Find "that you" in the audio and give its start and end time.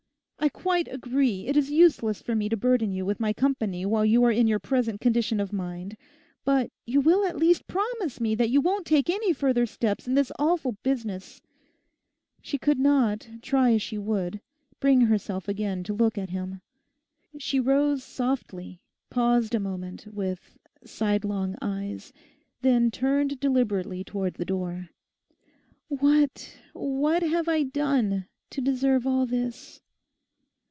8.33-8.59